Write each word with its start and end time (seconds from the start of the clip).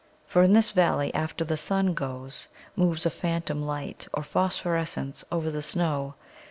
For 0.25 0.41
in 0.41 0.53
this 0.53 0.71
valley 0.71 1.13
after 1.13 1.45
the 1.45 1.57
sun 1.57 1.93
goes 1.93 2.47
moves 2.75 3.05
a 3.05 3.11
phantom 3.11 3.61
light 3.61 4.07
or 4.15 4.23
phosphorescence 4.23 5.23
over 5.31 5.51
the 5.51 5.61
snow. 5.61 6.15